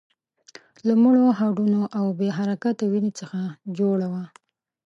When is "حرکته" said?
2.37-2.83